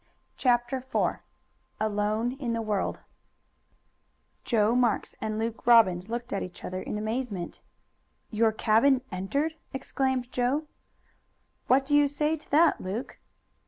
CHAPTER 0.35 0.77
IV 0.77 1.17
ALONE 1.79 2.31
IN 2.39 2.53
THE 2.53 2.61
WORLD 2.63 3.01
Joe 4.43 4.73
Marks 4.73 5.13
and 5.21 5.37
Luke 5.37 5.67
Robbins 5.67 6.09
looked 6.09 6.33
at 6.33 6.41
each 6.41 6.63
other 6.63 6.81
in 6.81 6.97
amazement. 6.97 7.59
"Your 8.31 8.51
cabin 8.51 9.01
entered!" 9.11 9.53
exclaimed 9.75 10.31
Joe. 10.31 10.63
"What 11.67 11.85
do 11.85 11.93
you 11.93 12.07
say 12.07 12.35
to 12.35 12.49
that, 12.49 12.81
Luke?" 12.81 13.19